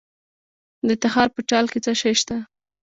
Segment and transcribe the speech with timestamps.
[0.87, 2.37] د تخار په چال کې څه شی شته؟